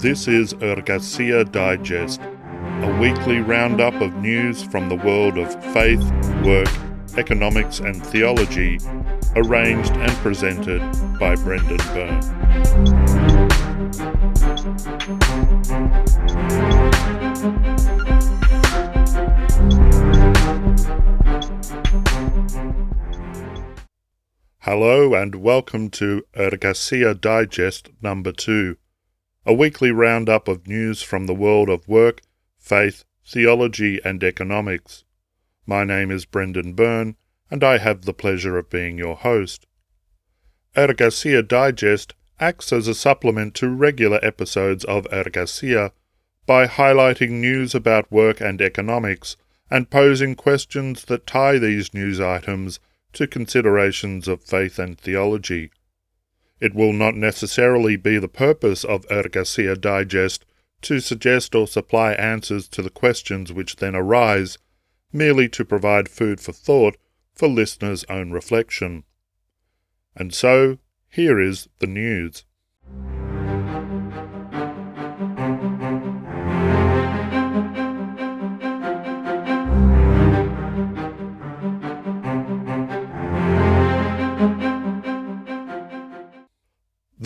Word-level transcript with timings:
This 0.00 0.28
is 0.28 0.54
Ergasia 0.54 1.50
Digest, 1.50 2.20
a 2.20 2.98
weekly 3.00 3.40
roundup 3.40 4.00
of 4.00 4.14
news 4.14 4.62
from 4.62 4.88
the 4.88 4.94
world 4.94 5.36
of 5.36 5.52
faith, 5.74 6.00
work, 6.46 6.68
economics, 7.18 7.80
and 7.80 8.06
theology, 8.06 8.78
arranged 9.34 9.90
and 9.90 10.12
presented 10.18 10.78
by 11.18 11.34
Brendan 11.34 11.78
Byrne. 11.78 12.22
Hello 24.60 25.14
and 25.14 25.34
welcome 25.34 25.90
to 25.90 26.22
Ergasia 26.36 27.20
Digest 27.20 27.90
number 28.00 28.30
2, 28.30 28.76
a 29.48 29.54
weekly 29.54 29.90
roundup 29.90 30.46
of 30.46 30.68
news 30.68 31.00
from 31.00 31.24
the 31.24 31.32
world 31.32 31.70
of 31.70 31.88
work, 31.88 32.20
faith, 32.58 33.06
theology, 33.24 33.98
and 34.04 34.22
economics. 34.22 35.04
My 35.64 35.84
name 35.84 36.10
is 36.10 36.26
Brendan 36.26 36.74
Byrne, 36.74 37.16
and 37.50 37.64
I 37.64 37.78
have 37.78 38.02
the 38.02 38.12
pleasure 38.12 38.58
of 38.58 38.68
being 38.68 38.98
your 38.98 39.16
host. 39.16 39.66
Ergasia 40.76 41.42
Digest 41.42 42.14
acts 42.38 42.74
as 42.74 42.88
a 42.88 42.94
supplement 42.94 43.54
to 43.54 43.70
regular 43.70 44.20
episodes 44.22 44.84
of 44.84 45.06
Ergasia 45.10 45.92
by 46.44 46.66
highlighting 46.66 47.40
news 47.40 47.74
about 47.74 48.12
work 48.12 48.42
and 48.42 48.60
economics 48.60 49.38
and 49.70 49.88
posing 49.88 50.34
questions 50.34 51.06
that 51.06 51.26
tie 51.26 51.56
these 51.56 51.94
news 51.94 52.20
items 52.20 52.80
to 53.14 53.26
considerations 53.26 54.28
of 54.28 54.42
faith 54.42 54.78
and 54.78 54.98
theology. 54.98 55.70
It 56.60 56.74
will 56.74 56.92
not 56.92 57.14
necessarily 57.14 57.96
be 57.96 58.18
the 58.18 58.28
purpose 58.28 58.84
of 58.84 59.06
Ergasia 59.08 59.80
Digest 59.80 60.44
to 60.82 61.00
suggest 61.00 61.54
or 61.54 61.66
supply 61.66 62.12
answers 62.12 62.68
to 62.68 62.82
the 62.82 62.90
questions 62.90 63.52
which 63.52 63.76
then 63.76 63.94
arise, 63.94 64.58
merely 65.12 65.48
to 65.50 65.64
provide 65.64 66.08
food 66.08 66.40
for 66.40 66.52
thought 66.52 66.96
for 67.34 67.48
listeners' 67.48 68.04
own 68.08 68.30
reflection. 68.32 69.04
And 70.16 70.34
so, 70.34 70.78
here 71.08 71.40
is 71.40 71.68
the 71.78 71.86
news. 71.86 72.44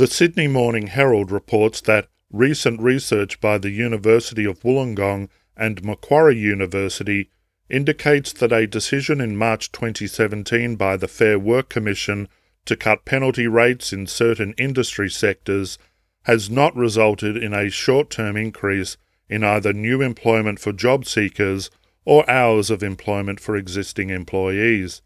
The 0.02 0.08
Sydney 0.08 0.48
Morning 0.48 0.88
Herald 0.88 1.30
reports 1.30 1.80
that 1.82 2.08
recent 2.32 2.80
research 2.80 3.40
by 3.40 3.56
the 3.56 3.70
University 3.70 4.44
of 4.44 4.58
Wollongong 4.64 5.28
and 5.56 5.84
Macquarie 5.84 6.36
University 6.36 7.30
indicates 7.70 8.32
that 8.32 8.52
a 8.52 8.66
decision 8.66 9.20
in 9.20 9.36
March 9.36 9.70
2017 9.70 10.74
by 10.74 10.96
the 10.96 11.06
Fair 11.06 11.38
Work 11.38 11.68
Commission 11.68 12.28
to 12.64 12.74
cut 12.74 13.04
penalty 13.04 13.46
rates 13.46 13.92
in 13.92 14.08
certain 14.08 14.54
industry 14.58 15.08
sectors 15.08 15.78
has 16.24 16.50
not 16.50 16.74
resulted 16.74 17.36
in 17.36 17.54
a 17.54 17.70
short 17.70 18.10
term 18.10 18.36
increase 18.36 18.96
in 19.28 19.44
either 19.44 19.72
new 19.72 20.02
employment 20.02 20.58
for 20.58 20.72
job 20.72 21.06
seekers 21.06 21.70
or 22.04 22.28
hours 22.28 22.70
of 22.70 22.82
employment 22.82 23.38
for 23.38 23.54
existing 23.54 24.10
employees. 24.10 25.00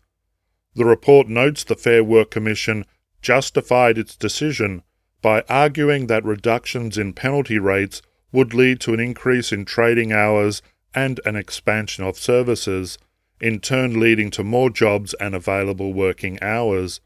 The 0.75 0.86
report 0.86 1.28
notes 1.28 1.64
the 1.64 1.77
Fair 1.77 2.03
Work 2.03 2.31
Commission 2.31 2.86
justified 3.27 3.98
its 3.98 4.14
decision 4.14 4.80
by 5.20 5.42
arguing 5.48 6.06
that 6.06 6.24
reductions 6.24 6.96
in 6.96 7.12
penalty 7.12 7.58
rates 7.58 8.00
would 8.31 8.54
lead 8.54 8.78
to 8.78 8.94
an 8.94 9.00
increase 9.00 9.50
in 9.50 9.64
trading 9.64 10.12
hours 10.12 10.62
and 10.94 11.19
an 11.25 11.34
expansion 11.34 12.04
of 12.04 12.16
services, 12.16 12.98
in 13.41 13.59
turn 13.59 13.98
leading 13.98 14.31
to 14.31 14.44
more 14.44 14.70
jobs 14.70 15.12
and 15.14 15.34
available 15.34 15.92
working 15.92 16.41
hours. 16.41 17.00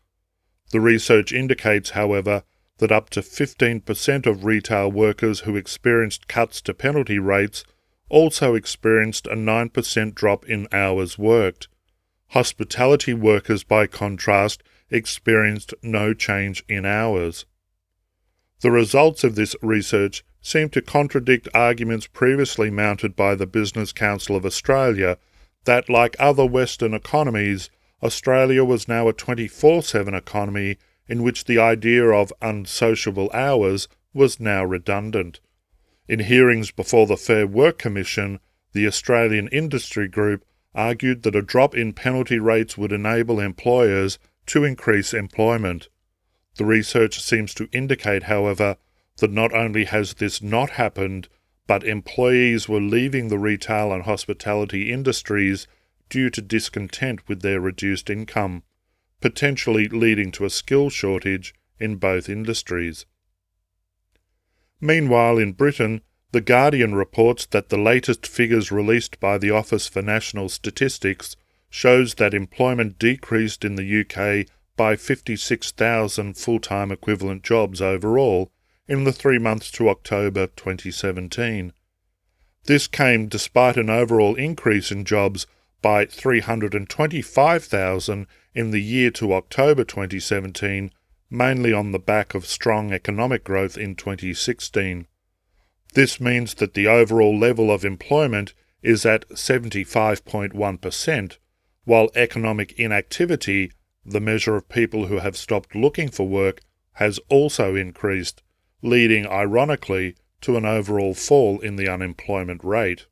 The 0.72 0.80
research 0.80 1.32
indicates, 1.32 1.90
however, 1.90 2.42
that 2.80 2.92
up 2.92 3.08
to 3.10 3.22
15% 3.22 4.26
of 4.26 4.44
retail 4.44 4.92
workers 4.92 5.40
who 5.40 5.56
experienced 5.56 6.28
cuts 6.28 6.60
to 6.60 6.74
penalty 6.74 7.18
rates 7.18 7.64
also 8.10 8.54
experienced 8.54 9.26
a 9.26 9.36
9% 9.36 10.14
drop 10.14 10.44
in 10.44 10.68
hours 10.70 11.16
worked. 11.16 11.68
Hospitality 12.32 13.14
workers, 13.14 13.64
by 13.64 13.86
contrast, 13.86 14.62
experienced 14.90 15.74
no 15.82 16.14
change 16.14 16.64
in 16.68 16.84
hours. 16.84 17.46
The 18.60 18.70
results 18.70 19.24
of 19.24 19.36
this 19.36 19.56
research 19.62 20.24
seem 20.42 20.68
to 20.70 20.82
contradict 20.82 21.48
arguments 21.54 22.06
previously 22.06 22.70
mounted 22.70 23.16
by 23.16 23.34
the 23.34 23.46
Business 23.46 23.92
Council 23.92 24.36
of 24.36 24.44
Australia 24.44 25.18
that, 25.64 25.88
like 25.88 26.16
other 26.18 26.46
Western 26.46 26.94
economies, 26.94 27.70
Australia 28.02 28.64
was 28.64 28.88
now 28.88 29.08
a 29.08 29.12
24 29.12 29.82
7 29.82 30.14
economy 30.14 30.78
in 31.06 31.22
which 31.22 31.44
the 31.44 31.58
idea 31.58 32.04
of 32.04 32.32
unsociable 32.40 33.30
hours 33.32 33.88
was 34.14 34.40
now 34.40 34.64
redundant. 34.64 35.40
In 36.08 36.20
hearings 36.20 36.70
before 36.70 37.06
the 37.06 37.16
Fair 37.16 37.46
Work 37.46 37.78
Commission, 37.78 38.40
the 38.72 38.86
Australian 38.86 39.48
Industry 39.48 40.08
Group 40.08 40.44
argued 40.74 41.22
that 41.22 41.36
a 41.36 41.42
drop 41.42 41.74
in 41.74 41.92
penalty 41.92 42.38
rates 42.38 42.78
would 42.78 42.92
enable 42.92 43.40
employers 43.40 44.18
to 44.50 44.64
increase 44.64 45.14
employment. 45.14 45.88
The 46.56 46.64
research 46.64 47.22
seems 47.22 47.54
to 47.54 47.68
indicate, 47.70 48.24
however, 48.24 48.78
that 49.18 49.30
not 49.30 49.54
only 49.54 49.84
has 49.84 50.14
this 50.14 50.42
not 50.42 50.70
happened, 50.70 51.28
but 51.68 51.84
employees 51.84 52.68
were 52.68 52.80
leaving 52.80 53.28
the 53.28 53.38
retail 53.38 53.92
and 53.92 54.02
hospitality 54.02 54.90
industries 54.90 55.68
due 56.08 56.30
to 56.30 56.42
discontent 56.42 57.28
with 57.28 57.42
their 57.42 57.60
reduced 57.60 58.10
income, 58.10 58.64
potentially 59.20 59.86
leading 59.86 60.32
to 60.32 60.44
a 60.44 60.50
skill 60.50 60.90
shortage 60.90 61.54
in 61.78 61.94
both 61.94 62.28
industries. 62.28 63.06
Meanwhile, 64.80 65.38
in 65.38 65.52
Britain, 65.52 66.00
The 66.32 66.40
Guardian 66.40 66.96
reports 66.96 67.46
that 67.46 67.68
the 67.68 67.78
latest 67.78 68.26
figures 68.26 68.72
released 68.72 69.20
by 69.20 69.38
the 69.38 69.52
Office 69.52 69.86
for 69.86 70.02
National 70.02 70.48
Statistics 70.48 71.36
shows 71.70 72.16
that 72.16 72.34
employment 72.34 72.98
decreased 72.98 73.64
in 73.64 73.76
the 73.76 74.00
UK 74.00 74.46
by 74.76 74.96
56,000 74.96 76.36
full-time 76.36 76.90
equivalent 76.90 77.42
jobs 77.42 77.80
overall 77.80 78.50
in 78.88 79.04
the 79.04 79.12
3 79.12 79.38
months 79.38 79.70
to 79.70 79.88
October 79.88 80.48
2017. 80.48 81.72
This 82.64 82.88
came 82.88 83.28
despite 83.28 83.76
an 83.76 83.88
overall 83.88 84.34
increase 84.34 84.90
in 84.90 85.04
jobs 85.04 85.46
by 85.80 86.04
325,000 86.04 88.26
in 88.54 88.70
the 88.70 88.82
year 88.82 89.10
to 89.12 89.32
October 89.32 89.84
2017, 89.84 90.92
mainly 91.30 91.72
on 91.72 91.92
the 91.92 91.98
back 91.98 92.34
of 92.34 92.44
strong 92.44 92.92
economic 92.92 93.44
growth 93.44 93.78
in 93.78 93.94
2016. 93.94 95.06
This 95.94 96.20
means 96.20 96.54
that 96.54 96.74
the 96.74 96.86
overall 96.86 97.38
level 97.38 97.70
of 97.70 97.84
employment 97.84 98.52
is 98.82 99.06
at 99.06 99.28
75.1%, 99.30 101.38
while 101.84 102.10
economic 102.14 102.72
inactivity, 102.78 103.72
the 104.04 104.20
measure 104.20 104.56
of 104.56 104.68
people 104.68 105.06
who 105.06 105.18
have 105.18 105.36
stopped 105.36 105.74
looking 105.74 106.08
for 106.08 106.26
work, 106.26 106.60
has 106.94 107.18
also 107.28 107.74
increased, 107.74 108.42
leading 108.82 109.26
ironically 109.26 110.14
to 110.40 110.56
an 110.56 110.64
overall 110.64 111.14
fall 111.14 111.60
in 111.60 111.76
the 111.76 111.88
unemployment 111.88 112.62
rate. 112.64 113.06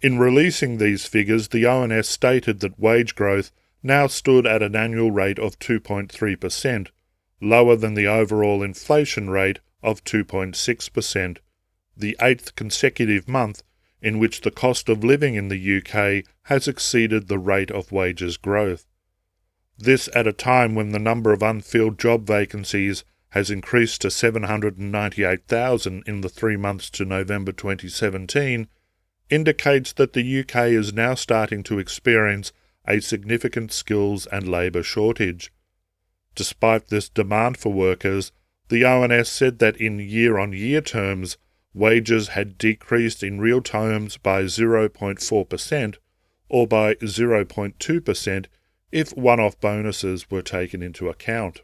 In 0.00 0.18
releasing 0.18 0.76
these 0.76 1.06
figures, 1.06 1.48
the 1.48 1.64
ONS 1.64 2.08
stated 2.08 2.60
that 2.60 2.78
wage 2.78 3.14
growth 3.14 3.50
now 3.82 4.06
stood 4.06 4.46
at 4.46 4.62
an 4.62 4.76
annual 4.76 5.10
rate 5.10 5.38
of 5.38 5.58
2.3%, 5.58 6.88
lower 7.40 7.76
than 7.76 7.94
the 7.94 8.06
overall 8.06 8.62
inflation 8.62 9.30
rate 9.30 9.60
of 9.82 10.04
2.6%, 10.04 11.38
the 11.96 12.16
eighth 12.20 12.54
consecutive 12.56 13.26
month 13.26 13.62
in 14.06 14.20
which 14.20 14.42
the 14.42 14.52
cost 14.52 14.88
of 14.88 15.02
living 15.02 15.34
in 15.34 15.48
the 15.48 15.78
UK 15.78 16.24
has 16.42 16.68
exceeded 16.68 17.26
the 17.26 17.40
rate 17.40 17.72
of 17.72 17.90
wages 17.90 18.36
growth. 18.36 18.86
This 19.76 20.08
at 20.14 20.28
a 20.28 20.32
time 20.32 20.76
when 20.76 20.92
the 20.92 21.00
number 21.00 21.32
of 21.32 21.42
unfilled 21.42 21.98
job 21.98 22.24
vacancies 22.24 23.02
has 23.30 23.50
increased 23.50 24.02
to 24.02 24.10
798,000 24.12 26.04
in 26.06 26.20
the 26.20 26.28
three 26.28 26.56
months 26.56 26.88
to 26.90 27.04
November 27.04 27.50
2017 27.50 28.68
indicates 29.28 29.92
that 29.94 30.12
the 30.12 30.40
UK 30.40 30.66
is 30.66 30.92
now 30.92 31.16
starting 31.16 31.64
to 31.64 31.80
experience 31.80 32.52
a 32.86 33.00
significant 33.00 33.72
skills 33.72 34.26
and 34.26 34.46
labour 34.46 34.84
shortage. 34.84 35.52
Despite 36.36 36.90
this 36.90 37.08
demand 37.08 37.56
for 37.58 37.72
workers, 37.72 38.30
the 38.68 38.84
ONS 38.84 39.28
said 39.28 39.58
that 39.58 39.76
in 39.78 39.98
year 39.98 40.38
on 40.38 40.52
year 40.52 40.80
terms, 40.80 41.38
wages 41.76 42.28
had 42.28 42.56
decreased 42.56 43.22
in 43.22 43.38
real 43.38 43.60
terms 43.60 44.16
by 44.16 44.42
0.4% 44.44 45.96
or 46.48 46.66
by 46.66 46.94
0.2% 46.94 48.46
if 48.90 49.16
one 49.16 49.38
off 49.40 49.60
bonuses 49.60 50.30
were 50.30 50.42
taken 50.42 50.82
into 50.82 51.08
account. 51.08 51.60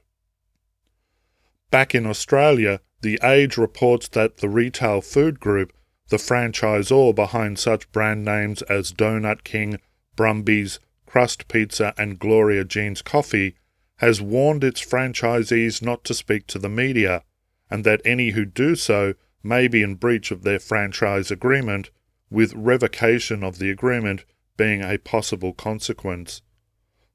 Back 1.71 1.95
in 1.95 2.07
Australia, 2.07 2.81
The 3.01 3.19
Age 3.23 3.57
reports 3.57 4.09
that 4.09 4.37
the 4.37 4.49
Retail 4.49 5.01
Food 5.01 5.41
Group, 5.41 5.73
the 6.09 6.19
franchisor 6.19 7.15
behind 7.15 7.59
such 7.59 7.91
brand 7.91 8.25
names 8.25 8.61
as 8.63 8.93
Donut 8.93 9.45
King, 9.45 9.79
Brumby's, 10.15 10.79
Crust 11.07 11.49
Pizza, 11.49 11.95
and 11.97 12.19
Gloria 12.19 12.65
Jean's 12.65 13.01
Coffee, 13.01 13.55
has 13.97 14.21
warned 14.21 14.63
its 14.63 14.85
franchisees 14.85 15.81
not 15.81 16.05
to 16.05 16.13
speak 16.13 16.47
to 16.49 16.59
the 16.59 16.69
media, 16.69 17.23
and 17.71 17.85
that 17.85 18.03
any 18.05 18.31
who 18.31 18.45
do 18.45 18.77
so 18.77 19.15
may 19.43 19.69
be 19.69 19.83
in 19.83 19.95
breach 19.95 20.31
of 20.31 20.43
their 20.43 20.59
franchise 20.59 21.31
agreement, 21.31 21.91
with 22.31 22.55
revocation 22.55 23.43
of 23.43 23.59
the 23.59 23.71
agreement 23.71 24.25
being 24.57 24.83
a 24.83 24.99
possible 24.99 25.53
consequence. 25.53 26.43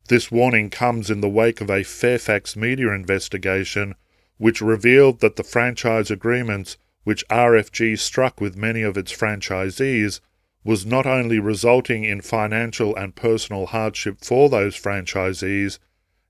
This 0.10 0.32
warning 0.32 0.70
comes 0.70 1.10
in 1.10 1.22
the 1.22 1.30
wake 1.30 1.60
of 1.60 1.70
a 1.70 1.84
Fairfax 1.84 2.56
media 2.56 2.94
investigation 2.94 3.96
which 4.38 4.62
revealed 4.62 5.20
that 5.20 5.36
the 5.36 5.44
franchise 5.44 6.12
agreements 6.12 6.78
which 7.04 7.28
RFG 7.30 7.98
struck 7.98 8.40
with 8.40 8.56
many 8.56 8.82
of 8.82 8.98
its 8.98 9.12
franchisees 9.12 10.20
was 10.64 10.86
not 10.86 11.06
only 11.06 11.40
resulting 11.40 12.04
in 12.04 12.22
financial 12.22 12.96
and 12.96 13.16
personal 13.16 13.68
hardship 13.68 14.18
for 14.24 14.50
those 14.50 14.76
franchisees, 14.76 15.80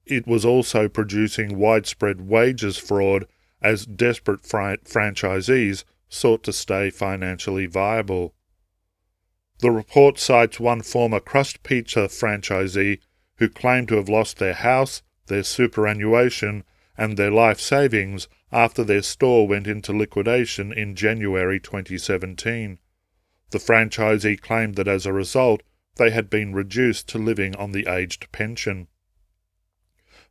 it 0.05 0.27
was 0.27 0.45
also 0.45 0.87
producing 0.87 1.57
widespread 1.57 2.21
wages 2.21 2.77
fraud 2.77 3.25
as 3.61 3.85
desperate 3.85 4.45
fr- 4.45 4.81
franchisees 4.85 5.83
sought 6.09 6.43
to 6.43 6.53
stay 6.53 6.89
financially 6.89 7.65
viable. 7.65 8.33
The 9.59 9.71
report 9.71 10.19
cites 10.19 10.59
one 10.59 10.81
former 10.81 11.19
Crust 11.19 11.63
Pizza 11.63 12.07
franchisee 12.07 12.99
who 13.37 13.49
claimed 13.49 13.87
to 13.89 13.95
have 13.95 14.09
lost 14.09 14.37
their 14.37 14.53
house, 14.53 15.01
their 15.27 15.43
superannuation, 15.43 16.63
and 16.97 17.17
their 17.17 17.31
life 17.31 17.59
savings 17.59 18.27
after 18.51 18.83
their 18.83 19.01
store 19.01 19.47
went 19.47 19.67
into 19.67 19.93
liquidation 19.93 20.71
in 20.71 20.95
January 20.95 21.59
2017. 21.59 22.79
The 23.51 23.57
franchisee 23.59 24.39
claimed 24.41 24.75
that 24.75 24.87
as 24.87 25.05
a 25.05 25.13
result, 25.13 25.63
they 25.95 26.11
had 26.11 26.29
been 26.29 26.53
reduced 26.53 27.07
to 27.09 27.17
living 27.17 27.55
on 27.55 27.71
the 27.71 27.87
aged 27.87 28.31
pension. 28.31 28.87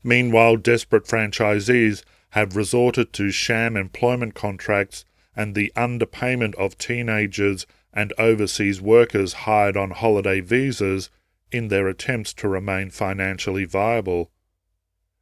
Meanwhile, 0.02 0.56
desperate 0.58 1.04
franchisees 1.04 2.04
have 2.36 2.54
resorted 2.54 3.14
to 3.14 3.30
sham 3.30 3.78
employment 3.78 4.34
contracts 4.34 5.06
and 5.34 5.54
the 5.54 5.72
underpayment 5.74 6.54
of 6.56 6.76
teenagers 6.76 7.66
and 7.94 8.12
overseas 8.18 8.78
workers 8.78 9.32
hired 9.48 9.74
on 9.74 9.90
holiday 9.90 10.38
visas 10.38 11.08
in 11.50 11.68
their 11.68 11.88
attempts 11.88 12.34
to 12.34 12.46
remain 12.46 12.90
financially 12.90 13.64
viable. 13.64 14.30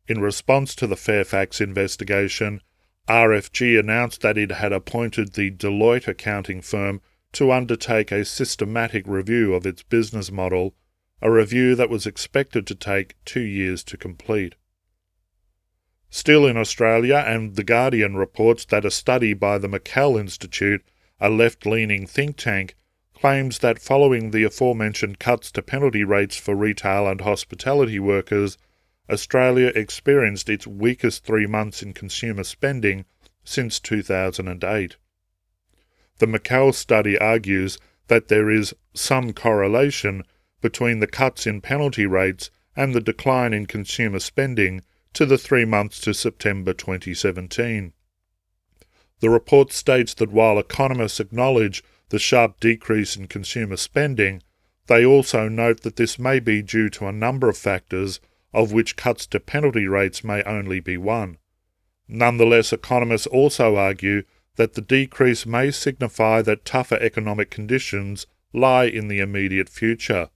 In 0.09 0.21
response 0.21 0.75
to 0.75 0.89
the 0.89 0.97
Fairfax 0.97 1.61
investigation, 1.61 2.61
RFG 3.09 3.79
announced 3.79 4.21
that 4.23 4.37
it 4.37 4.51
had 4.51 4.73
appointed 4.73 5.35
the 5.35 5.53
Deloitte 5.53 6.09
accounting 6.09 6.61
firm 6.61 7.01
to 7.35 7.53
undertake 7.53 8.11
a 8.11 8.25
systematic 8.25 9.07
review 9.07 9.55
of 9.55 9.67
its 9.67 9.85
business 9.85 10.33
model, 10.33 10.75
a 11.23 11.31
review 11.31 11.77
that 11.77 11.91
was 11.91 12.09
expected 12.09 12.67
to 12.67 12.75
take 12.75 13.15
two 13.25 13.41
years 13.41 13.85
to 13.85 13.97
complete. 13.97 14.57
Still 16.17 16.47
in 16.47 16.57
Australia, 16.57 17.25
and 17.27 17.57
The 17.57 17.65
Guardian 17.65 18.15
reports 18.15 18.65
that 18.67 18.85
a 18.85 18.91
study 18.93 19.35
by 19.35 19.59
the 19.59 19.67
McKell 19.67 20.17
Institute, 20.17 20.81
a 21.19 21.29
left 21.29 21.67
leaning 21.67 22.07
think 22.07 22.37
tank, 22.37 22.77
claims 23.15 23.59
that 23.59 23.81
following 23.81 24.31
the 24.31 24.45
aforementioned 24.45 25.19
cuts 25.19 25.51
to 25.51 25.61
penalty 25.61 26.05
rates 26.05 26.37
for 26.37 26.55
retail 26.55 27.09
and 27.09 27.23
hospitality 27.23 27.99
workers, 27.99 28.57
Australia 29.11 29.73
experienced 29.75 30.49
its 30.49 30.69
weakest 30.69 31.25
three 31.25 31.49
months 31.49 31.83
in 31.83 31.93
consumer 31.93 32.45
spending 32.45 33.07
since 33.43 33.81
2008. 33.81 34.97
The 36.19 36.27
McKell 36.27 36.73
study 36.73 37.19
argues 37.19 37.77
that 38.07 38.29
there 38.29 38.49
is 38.49 38.73
some 38.95 39.33
correlation 39.33 40.23
between 40.61 41.01
the 41.01 41.09
cuts 41.09 41.45
in 41.45 41.61
penalty 41.61 42.07
rates 42.07 42.53
and 42.77 42.95
the 42.95 43.01
decline 43.01 43.53
in 43.53 43.67
consumer 43.67 44.21
spending 44.21 44.81
to 45.15 45.25
the 45.25 45.39
three 45.39 45.65
months 45.65 46.01
to 46.01 46.13
September 46.13 46.73
2017. 46.73 47.93
The 49.21 49.31
report 49.31 49.73
states 49.73 50.13
that 50.15 50.33
while 50.33 50.59
economists 50.59 51.21
acknowledge 51.21 51.83
the 52.11 52.19
sharp 52.19 52.61
decrease 52.61 53.17
in 53.17 53.29
consumer 53.29 53.77
spending, 53.77 54.43
they 54.87 55.05
also 55.05 55.49
note 55.49 55.81
that 55.81 55.97
this 55.97 56.19
may 56.19 56.41
be 56.41 56.63
due 56.63 56.91
to 56.91 57.07
a 57.07 57.13
number 57.13 57.49
of 57.49 57.57
factors, 57.57 58.21
of 58.53 58.73
which 58.73 58.97
cuts 58.97 59.27
to 59.29 59.41
penalty 59.41 59.87
rates 59.87 60.23
may 60.23 60.43
only 60.43 60.81
be 60.81 60.97
one. 60.97 61.39
Nonetheless, 62.07 62.73
economists 62.73 63.27
also 63.27 63.77
argue 63.77 64.25
that 64.57 64.75
the 64.75 64.83
decrease 64.83 65.47
may 65.47 65.71
signify 65.71 66.43
that 66.43 66.65
tougher 66.65 66.99
economic 67.01 67.51
conditions 67.51 68.27
lie 68.53 68.85
in 68.85 69.09
the 69.09 69.21
immediate 69.21 69.69
future. 69.69 70.29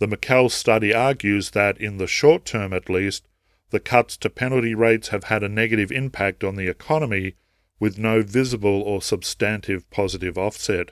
The 0.00 0.08
McKell 0.08 0.50
study 0.50 0.92
argues 0.92 1.50
that, 1.50 1.78
in 1.78 1.98
the 1.98 2.06
short 2.06 2.44
term 2.44 2.72
at 2.72 2.90
least, 2.90 3.26
the 3.70 3.80
cuts 3.80 4.16
to 4.16 4.30
penalty 4.30 4.74
rates 4.74 5.08
have 5.08 5.24
had 5.24 5.42
a 5.42 5.48
negative 5.48 5.92
impact 5.92 6.42
on 6.42 6.56
the 6.56 6.68
economy 6.68 7.34
with 7.78 7.98
no 7.98 8.22
visible 8.22 8.82
or 8.82 9.02
substantive 9.02 9.88
positive 9.90 10.38
offset. 10.38 10.90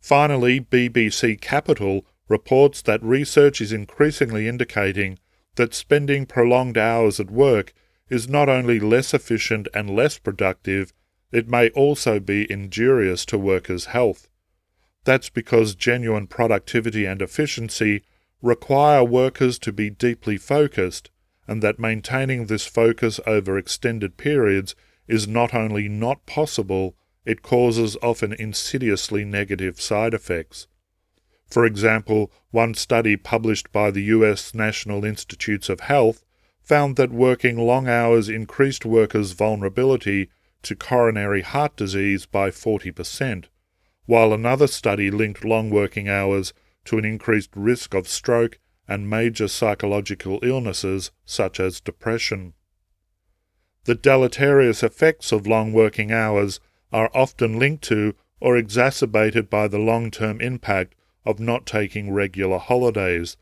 Finally, 0.00 0.60
BBC 0.60 1.40
Capital 1.40 2.06
reports 2.28 2.82
that 2.82 3.02
research 3.02 3.60
is 3.60 3.72
increasingly 3.72 4.48
indicating 4.48 5.18
that 5.54 5.74
spending 5.74 6.26
prolonged 6.26 6.76
hours 6.76 7.18
at 7.18 7.30
work 7.30 7.72
is 8.08 8.28
not 8.28 8.48
only 8.48 8.78
less 8.78 9.14
efficient 9.14 9.68
and 9.74 9.90
less 9.90 10.18
productive, 10.18 10.92
it 11.32 11.48
may 11.48 11.70
also 11.70 12.20
be 12.20 12.50
injurious 12.50 13.24
to 13.24 13.38
workers' 13.38 13.86
health. 13.86 14.28
That's 15.04 15.28
because 15.28 15.74
genuine 15.74 16.26
productivity 16.26 17.04
and 17.04 17.22
efficiency 17.22 18.02
require 18.42 19.02
workers 19.02 19.58
to 19.60 19.72
be 19.72 19.90
deeply 19.90 20.36
focused 20.36 21.10
and 21.46 21.62
that 21.62 21.78
maintaining 21.78 22.46
this 22.46 22.66
focus 22.66 23.20
over 23.26 23.56
extended 23.56 24.16
periods 24.16 24.74
is 25.06 25.28
not 25.28 25.54
only 25.54 25.88
not 25.88 26.26
possible, 26.26 26.96
it 27.24 27.42
causes 27.42 27.96
often 28.02 28.32
insidiously 28.32 29.24
negative 29.24 29.80
side 29.80 30.14
effects. 30.14 30.66
For 31.48 31.64
example, 31.64 32.32
one 32.50 32.74
study 32.74 33.16
published 33.16 33.70
by 33.72 33.90
the 33.90 34.02
US 34.02 34.54
National 34.54 35.04
Institutes 35.04 35.68
of 35.68 35.80
Health 35.80 36.24
found 36.60 36.96
that 36.96 37.12
working 37.12 37.56
long 37.58 37.88
hours 37.88 38.28
increased 38.28 38.84
workers' 38.84 39.32
vulnerability 39.32 40.28
to 40.62 40.74
coronary 40.74 41.42
heart 41.42 41.76
disease 41.76 42.26
by 42.26 42.50
40%, 42.50 43.44
while 44.06 44.32
another 44.32 44.66
study 44.66 45.10
linked 45.10 45.44
long 45.44 45.70
working 45.70 46.08
hours 46.08 46.52
to 46.86 46.98
an 46.98 47.04
increased 47.04 47.50
risk 47.54 47.94
of 47.94 48.08
stroke 48.08 48.58
and 48.88 49.10
major 49.10 49.48
psychological 49.48 50.38
illnesses 50.42 51.10
such 51.24 51.58
as 51.58 51.80
depression. 51.80 52.54
The 53.84 53.94
deleterious 53.94 54.82
effects 54.82 55.32
of 55.32 55.46
long 55.46 55.72
working 55.72 56.10
hours 56.10 56.60
are 56.92 57.10
often 57.14 57.58
linked 57.58 57.84
to 57.84 58.14
or 58.40 58.56
exacerbated 58.56 59.48
by 59.48 59.68
the 59.68 59.78
long 59.78 60.10
term 60.10 60.40
impact 60.40 60.94
of 61.24 61.40
not 61.40 61.66
taking 61.66 62.12
regular 62.12 62.58
holidays. 62.58 63.36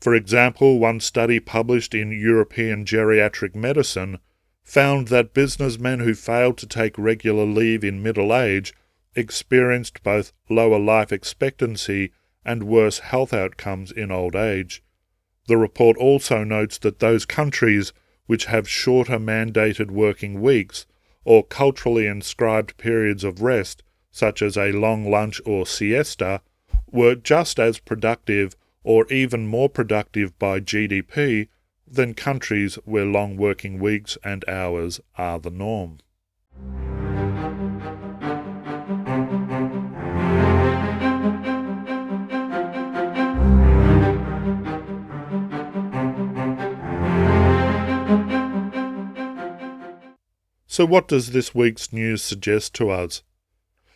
For 0.00 0.14
example, 0.14 0.78
one 0.78 1.00
study 1.00 1.40
published 1.40 1.94
in 1.94 2.12
European 2.12 2.84
Geriatric 2.84 3.54
Medicine 3.54 4.18
found 4.62 5.08
that 5.08 5.34
businessmen 5.34 6.00
who 6.00 6.14
failed 6.14 6.58
to 6.58 6.66
take 6.66 6.98
regular 6.98 7.44
leave 7.44 7.82
in 7.82 8.02
middle 8.02 8.34
age 8.34 8.74
experienced 9.14 10.02
both 10.02 10.32
lower 10.48 10.78
life 10.78 11.10
expectancy 11.10 12.12
and 12.48 12.64
worse 12.64 13.00
health 13.00 13.34
outcomes 13.34 13.92
in 13.92 14.10
old 14.10 14.34
age. 14.34 14.82
The 15.48 15.58
report 15.58 15.98
also 15.98 16.44
notes 16.44 16.78
that 16.78 16.98
those 16.98 17.26
countries 17.26 17.92
which 18.24 18.46
have 18.46 18.66
shorter 18.66 19.18
mandated 19.18 19.90
working 19.90 20.40
weeks 20.40 20.86
or 21.24 21.44
culturally 21.44 22.06
inscribed 22.06 22.78
periods 22.78 23.22
of 23.22 23.42
rest, 23.42 23.82
such 24.10 24.40
as 24.40 24.56
a 24.56 24.72
long 24.72 25.10
lunch 25.10 25.42
or 25.44 25.66
siesta, 25.66 26.40
were 26.90 27.14
just 27.14 27.60
as 27.60 27.78
productive 27.78 28.56
or 28.82 29.06
even 29.12 29.46
more 29.46 29.68
productive 29.68 30.38
by 30.38 30.58
GDP 30.58 31.48
than 31.86 32.14
countries 32.14 32.76
where 32.86 33.04
long 33.04 33.36
working 33.36 33.78
weeks 33.78 34.16
and 34.24 34.42
hours 34.48 35.00
are 35.16 35.38
the 35.38 35.50
norm. 35.50 35.98
So, 50.78 50.86
what 50.86 51.08
does 51.08 51.32
this 51.32 51.56
week's 51.56 51.92
news 51.92 52.22
suggest 52.22 52.72
to 52.74 52.88
us? 52.88 53.24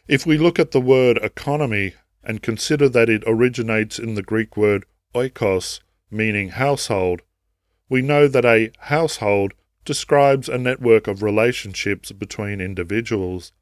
If 0.09 0.27
we 0.27 0.37
look 0.37 0.59
at 0.59 0.73
the 0.73 0.81
word 0.81 1.17
economy 1.19 1.95
and 2.25 2.43
consider 2.43 2.89
that 2.89 3.09
it 3.09 3.23
originates 3.25 4.01
in 4.01 4.17
the 4.17 4.23
Greek 4.23 4.57
word 4.57 4.85
oikos, 5.15 5.79
meaning 6.11 6.49
household, 6.49 7.23
we 7.89 8.03
know 8.03 8.27
that 8.27 8.45
a 8.45 8.73
household 8.81 9.55
describes 9.85 10.49
a 10.49 10.59
network 10.59 11.07
of 11.07 11.23
relationships 11.23 12.11
between 12.11 12.61
individuals. 12.61 13.53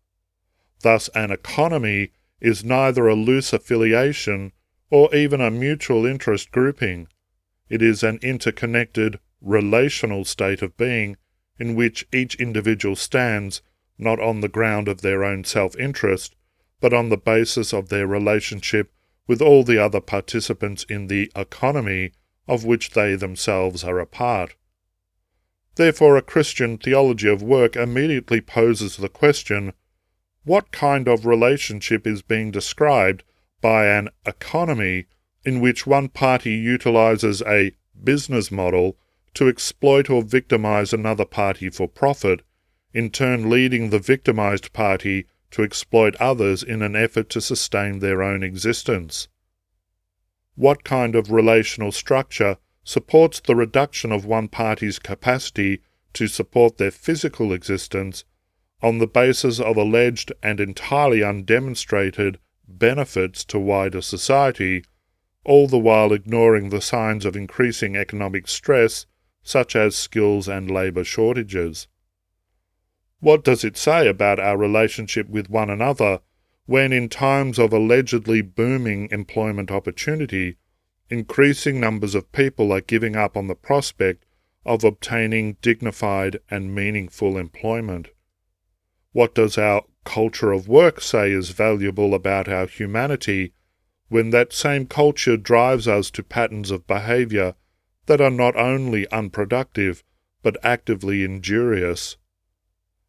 Thus, 0.81 1.11
an 1.15 1.31
economy 1.31 2.13
is 2.41 2.65
neither 2.65 3.07
a 3.07 3.15
loose 3.15 3.53
affiliation 3.53 4.53
or 4.89 5.15
even 5.15 5.43
a 5.43 5.51
mutual 5.51 6.07
interest 6.07 6.51
grouping. 6.53 7.07
It 7.69 7.83
is 7.83 8.03
an 8.03 8.19
interconnected, 8.23 9.21
relational 9.43 10.25
state 10.25 10.63
of 10.63 10.79
being 10.79 11.19
in 11.61 11.77
which 11.77 12.07
each 12.13 12.35
individual 12.37 12.97
stands 12.97 13.61
not 13.99 14.19
on 14.19 14.41
the 14.41 14.49
ground 14.49 14.89
of 14.89 15.03
their 15.03 15.23
own 15.23 15.45
self 15.45 15.77
interest, 15.77 16.35
but 16.81 16.95
on 16.95 17.11
the 17.11 17.19
basis 17.19 17.75
of 17.75 17.91
their 17.91 18.07
relationship 18.07 18.91
with 19.27 19.43
all 19.43 19.63
the 19.63 19.79
other 19.79 20.01
participants 20.01 20.85
in 20.85 21.07
the 21.07 21.31
economy 21.37 22.13
of 22.49 22.65
which 22.65 22.91
they 22.91 23.15
themselves 23.15 23.85
are 23.85 24.01
a 24.01 24.07
part. 24.07 24.57
Therefore, 25.77 26.17
a 26.17 26.23
Christian 26.23 26.79
theology 26.79 27.29
of 27.29 27.43
work 27.43 27.77
immediately 27.77 28.41
poses 28.41 28.97
the 28.97 29.09
question 29.09 29.73
what 30.45 30.73
kind 30.73 31.07
of 31.07 31.27
relationship 31.27 32.07
is 32.07 32.23
being 32.23 32.51
described 32.51 33.23
by 33.61 33.87
an 33.87 34.09
economy 34.27 35.07
in 35.45 35.61
which 35.61 35.87
one 35.87 36.09
party 36.09 36.53
utilizes 36.53 37.43
a 37.43 37.73
business 38.03 38.51
model 38.51 38.97
to 39.35 39.49
exploit 39.49 40.11
or 40.11 40.23
victimize 40.23 40.93
another 40.93 41.25
party 41.25 41.71
for 41.71 41.89
profit, 41.89 42.43
in 42.93 43.11
turn 43.11 43.49
leading 43.49 43.91
the 43.91 43.99
victimized 43.99 44.73
party 44.73 45.27
to 45.51 45.63
exploit 45.63 46.17
others 46.17 46.63
in 46.63 46.83
an 46.83 46.97
effort 46.97 47.29
to 47.31 47.41
sustain 47.41 47.99
their 47.99 48.23
own 48.23 48.43
existence. 48.43 49.29
What 50.55 50.85
kind 50.85 51.15
of 51.15 51.31
relational 51.31 51.93
structure 51.93 52.59
supports 52.85 53.41
the 53.41 53.55
reduction 53.55 54.13
of 54.13 54.25
one 54.25 54.49
party's 54.49 54.99
capacity 54.99 55.81
to 56.13 56.27
support 56.27 56.79
their 56.79 56.91
physical 56.91 57.53
existence 57.53 58.25
on 58.83 58.99
the 58.99 59.07
basis 59.07 59.61
of 59.61 59.77
alleged 59.77 60.33
and 60.43 60.59
entirely 60.59 61.21
undemonstrated 61.21 62.37
benefits 62.67 63.45
to 63.45 63.59
wider 63.59 64.01
society, 64.01 64.85
all 65.45 65.69
the 65.69 65.79
while 65.79 66.13
ignoring 66.13 66.71
the 66.71 66.81
signs 66.81 67.25
of 67.25 67.37
increasing 67.37 67.97
economic 67.97 68.49
stress 68.49 69.07
such 69.43 69.75
as 69.75 69.97
skills 69.97 70.49
and 70.49 70.71
labour 70.71 71.05
shortages. 71.05 71.89
What 73.21 73.45
does 73.45 73.65
it 73.65 73.77
say 73.77 74.09
about 74.09 74.41
our 74.41 74.57
relationship 74.57 75.29
with 75.29 75.51
one 75.51 75.71
another 75.71 76.21
when, 76.67 76.93
in 76.93 77.09
times 77.09 77.59
of 77.59 77.73
allegedly 77.73 78.43
booming 78.43 79.09
employment 79.11 79.71
opportunity, 79.71 80.57
increasing 81.09 81.81
numbers 81.81 82.15
of 82.15 82.33
people 82.33 82.73
are 82.73 82.81
giving 82.81 83.17
up 83.17 83.37
on 83.37 83.49
the 83.49 83.55
prospect 83.55 84.25
of 84.65 84.85
obtaining 84.85 85.57
dignified 85.63 86.39
and 86.51 86.75
meaningful 86.75 87.37
employment? 87.37 88.09
What 89.13 89.35
does 89.35 89.59
our 89.59 89.83
culture 90.05 90.53
of 90.53 90.69
work 90.69 91.01
say 91.01 91.33
is 91.33 91.51
valuable 91.51 92.15
about 92.15 92.49
our 92.49 92.67
humanity 92.67 93.53
when 94.09 94.31
that 94.31 94.53
same 94.53 94.87
culture 94.87 95.37
drives 95.37 95.87
us 95.87 96.11
to 96.13 96.23
patterns 96.23 96.71
of 96.71 96.87
behaviour 96.87 97.55
that 98.07 98.21
are 98.21 98.31
not 98.31 98.57
only 98.57 99.09
unproductive 99.11 100.03
but 100.43 100.57
actively 100.65 101.23
injurious? 101.23 102.17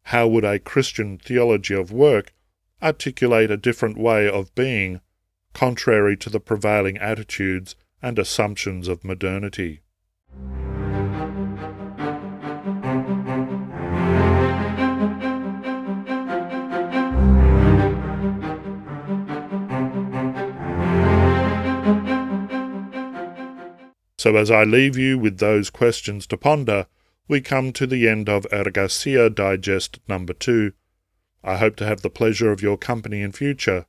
How 0.04 0.26
would 0.28 0.44
a 0.44 0.58
Christian 0.58 1.18
theology 1.18 1.74
of 1.74 1.92
work 1.92 2.32
articulate 2.82 3.50
a 3.50 3.56
different 3.56 3.96
way 3.96 4.28
of 4.28 4.54
being, 4.54 5.00
contrary 5.52 6.16
to 6.16 6.30
the 6.30 6.40
prevailing 6.40 6.98
attitudes 6.98 7.76
and 8.02 8.18
assumptions 8.18 8.88
of 8.88 9.04
modernity? 9.04 9.80
So, 24.22 24.36
as 24.36 24.52
I 24.52 24.62
leave 24.62 24.96
you 24.96 25.18
with 25.18 25.38
those 25.38 25.68
questions 25.68 26.28
to 26.28 26.36
ponder, 26.36 26.86
we 27.26 27.40
come 27.40 27.72
to 27.72 27.88
the 27.88 28.06
end 28.06 28.28
of 28.28 28.46
Ergasia 28.52 29.34
Digest 29.34 29.98
number 30.06 30.32
2. 30.32 30.72
I 31.42 31.56
hope 31.56 31.74
to 31.78 31.84
have 31.84 32.02
the 32.02 32.08
pleasure 32.08 32.52
of 32.52 32.62
your 32.62 32.76
company 32.76 33.20
in 33.20 33.32
future. 33.32 33.86